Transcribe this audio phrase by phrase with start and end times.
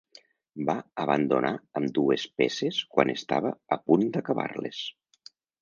[0.69, 1.51] Va abandonar
[1.81, 4.85] ambdues peces quan estava a punt d'acabar-les.